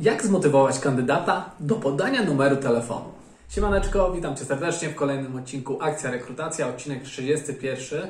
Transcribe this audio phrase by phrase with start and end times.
[0.00, 3.12] Jak zmotywować kandydata do podania numeru telefonu?
[3.48, 8.08] Siemaneczko, witam Cię serdecznie w kolejnym odcinku Akcja Rekrutacja, odcinek 31.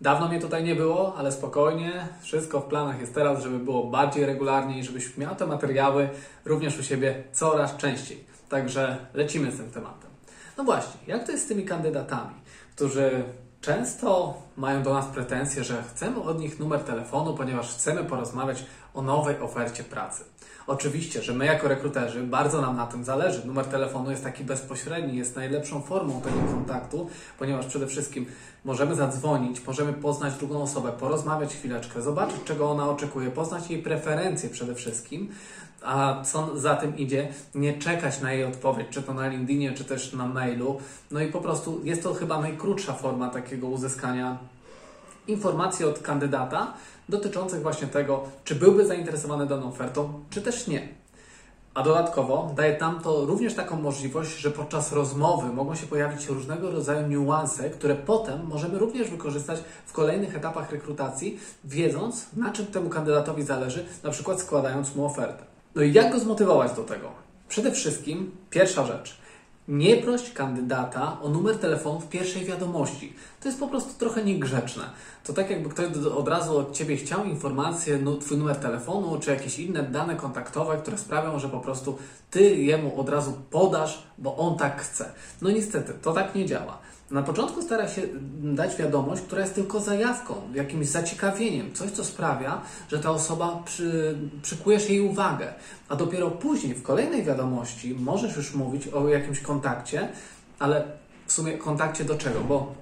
[0.00, 4.26] Dawno mnie tutaj nie było, ale spokojnie, wszystko w planach jest teraz, żeby było bardziej
[4.26, 6.08] regularnie i żebyś miał te materiały
[6.44, 8.24] również u siebie coraz częściej.
[8.48, 10.10] Także lecimy z tym tematem.
[10.58, 12.34] No właśnie, jak to jest z tymi kandydatami,
[12.76, 13.24] którzy
[13.60, 18.64] często mają do nas pretensje, że chcemy od nich numer telefonu, ponieważ chcemy porozmawiać
[18.94, 20.31] o nowej ofercie pracy.
[20.66, 23.46] Oczywiście, że my jako rekruterzy bardzo nam na tym zależy.
[23.46, 28.26] Numer telefonu jest taki bezpośredni, jest najlepszą formą tego kontaktu, ponieważ przede wszystkim
[28.64, 34.50] możemy zadzwonić, możemy poznać drugą osobę, porozmawiać chwileczkę, zobaczyć czego ona oczekuje, poznać jej preferencje
[34.50, 35.28] przede wszystkim,
[35.84, 39.84] a co za tym idzie, nie czekać na jej odpowiedź, czy to na LinkedInie, czy
[39.84, 40.80] też na mailu.
[41.10, 44.38] No i po prostu jest to chyba najkrótsza forma takiego uzyskania
[45.28, 46.74] informacji od kandydata
[47.08, 50.88] dotyczących właśnie tego, czy byłby zainteresowany daną ofertą, czy też nie.
[51.74, 56.70] A dodatkowo daje nam to również taką możliwość, że podczas rozmowy mogą się pojawić różnego
[56.70, 62.88] rodzaju niuanse, które potem możemy również wykorzystać w kolejnych etapach rekrutacji, wiedząc na czym temu
[62.90, 65.44] kandydatowi zależy, na przykład składając mu ofertę.
[65.74, 67.08] No i jak go zmotywować do tego?
[67.48, 69.21] Przede wszystkim pierwsza rzecz.
[69.68, 73.12] Nie proś kandydata o numer telefonu w pierwszej wiadomości.
[73.40, 74.84] To jest po prostu trochę niegrzeczne.
[75.24, 79.30] To tak jakby ktoś od razu od Ciebie chciał informację, no, Twój numer telefonu, czy
[79.30, 81.98] jakieś inne dane kontaktowe, które sprawią, że po prostu
[82.30, 85.12] Ty jemu od razu podasz, bo on tak chce.
[85.42, 86.78] No niestety, to tak nie działa.
[87.12, 88.02] Na początku stara się
[88.42, 94.18] dać wiadomość, która jest tylko zajawką, jakimś zaciekawieniem, coś, co sprawia, że ta osoba przy,
[94.42, 95.54] przykujesz jej uwagę,
[95.88, 100.08] a dopiero później, w kolejnej wiadomości, możesz już mówić o jakimś kontakcie,
[100.58, 100.84] ale
[101.26, 102.40] w sumie kontakcie do czego?
[102.40, 102.74] Bo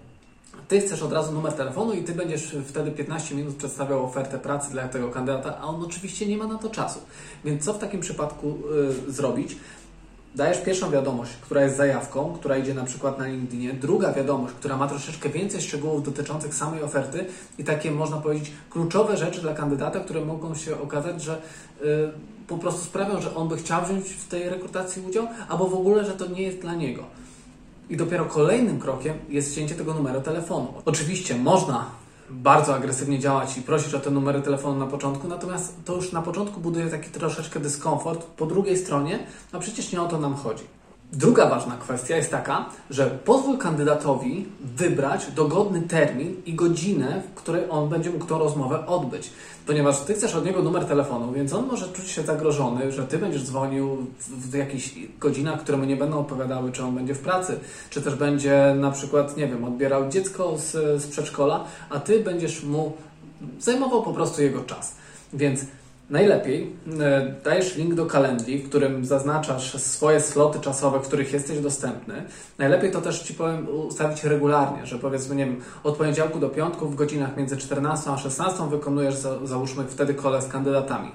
[0.69, 4.71] ty chcesz od razu numer telefonu i ty będziesz wtedy 15 minut przedstawiał ofertę pracy
[4.71, 7.01] dla tego kandydata, a on oczywiście nie ma na to czasu.
[7.45, 8.59] Więc co w takim przypadku
[9.09, 9.57] y, zrobić?
[10.35, 14.77] Dajesz pierwszą wiadomość, która jest zajawką, która idzie na przykład na LinkedInie, druga wiadomość, która
[14.77, 17.27] ma troszeczkę więcej szczegółów dotyczących samej oferty
[17.59, 21.87] i takie, można powiedzieć, kluczowe rzeczy dla kandydata, które mogą się okazać, że y,
[22.49, 26.05] po prostu sprawią, że on by chciał wziąć w tej rekrutacji udział, albo w ogóle,
[26.05, 27.03] że to nie jest dla niego.
[27.91, 30.75] I dopiero kolejnym krokiem jest wzięcie tego numeru telefonu.
[30.85, 31.91] Oczywiście można
[32.31, 36.23] bardzo agresywnie działać i prosić o te numery telefonu na początku, natomiast to już na
[36.23, 38.25] początku buduje taki troszeczkę dyskomfort.
[38.25, 40.65] Po drugiej stronie, a przecież nie o to nam chodzi.
[41.13, 47.63] Druga ważna kwestia jest taka, że pozwól kandydatowi wybrać dogodny termin i godzinę, w której
[47.71, 49.31] on będzie mógł tą rozmowę odbyć.
[49.67, 53.19] Ponieważ ty chcesz od niego numer telefonu, więc on może czuć się zagrożony, że ty
[53.19, 57.61] będziesz dzwonił w, jakichś godzinach, które mu nie będą odpowiadały, czy on będzie w pracy,
[57.91, 62.63] czy też będzie na przykład, nie wiem, odbierał dziecko z, z przedszkola, a ty będziesz
[62.63, 62.93] mu
[63.61, 64.95] zajmował po prostu jego czas.
[65.33, 65.61] Więc
[66.11, 71.59] Najlepiej e, dajesz link do kalendrii, w którym zaznaczasz swoje sloty czasowe, w których jesteś
[71.59, 72.25] dostępny.
[72.59, 76.89] Najlepiej to też Ci powiem ustawić regularnie, że powiedzmy, nie wiem, od poniedziałku do piątku
[76.89, 81.13] w godzinach między 14 a 16 wykonujesz, załóżmy, wtedy kole z kandydatami.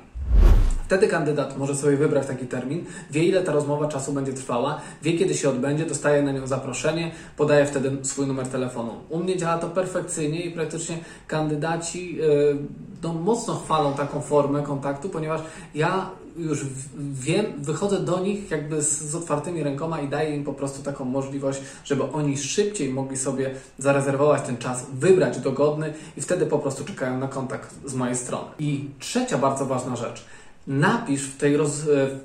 [0.85, 5.17] Wtedy kandydat może sobie wybrać taki termin, wie ile ta rozmowa czasu będzie trwała, wie
[5.17, 8.91] kiedy się odbędzie, dostaje na nią zaproszenie, podaje wtedy swój numer telefonu.
[9.09, 10.97] U mnie działa to perfekcyjnie i praktycznie
[11.27, 12.57] kandydaci yy,
[13.03, 15.41] no, mocno chwalą taką formę kontaktu, ponieważ
[15.75, 16.65] ja już
[16.97, 21.05] wiem, wychodzę do nich jakby z, z, otwartymi rękoma i daję im po prostu taką
[21.05, 26.83] możliwość, żeby oni szybciej mogli sobie zarezerwować ten czas, wybrać dogodny i wtedy po prostu
[26.83, 28.47] czekają na kontakt z mojej strony.
[28.59, 30.25] I trzecia bardzo ważna rzecz.
[30.67, 31.81] Napisz w tej, roz,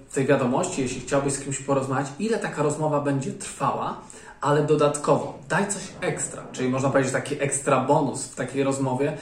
[0.09, 4.01] w tej wiadomości, jeśli chciałbyś z kimś porozmawiać, ile taka rozmowa będzie trwała,
[4.41, 9.17] ale dodatkowo daj coś ekstra, czyli można powiedzieć taki ekstra bonus w takiej rozmowie,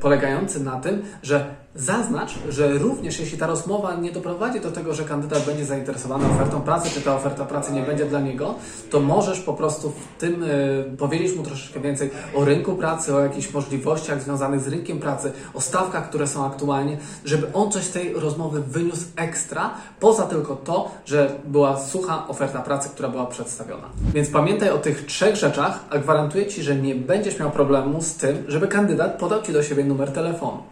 [0.00, 5.04] polegający na tym, że Zaznacz, że również jeśli ta rozmowa nie doprowadzi do tego, że
[5.04, 8.54] kandydat będzie zainteresowany ofertą pracy, czy ta oferta pracy nie będzie dla niego,
[8.90, 13.20] to możesz po prostu w tym y, powiedzieć mu troszeczkę więcej o rynku pracy, o
[13.20, 17.90] jakichś możliwościach związanych z rynkiem pracy, o stawkach, które są aktualnie, żeby on coś z
[17.90, 19.70] tej rozmowy wyniósł ekstra,
[20.00, 23.88] poza tylko to, że była sucha oferta pracy, która była przedstawiona.
[24.14, 28.14] Więc pamiętaj o tych trzech rzeczach, a gwarantuję Ci, że nie będziesz miał problemu z
[28.14, 30.62] tym, żeby kandydat podał Ci do siebie numer telefonu.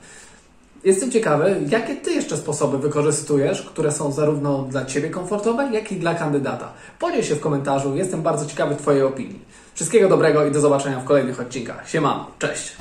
[0.84, 5.96] Jestem ciekawy, jakie Ty jeszcze sposoby wykorzystujesz, które są zarówno dla Ciebie komfortowe, jak i
[5.96, 6.72] dla kandydata.
[6.98, 9.40] Podziel się w komentarzu, jestem bardzo ciekawy Twojej opinii.
[9.74, 11.90] Wszystkiego dobrego i do zobaczenia w kolejnych odcinkach.
[11.90, 12.76] Siemano, cześć!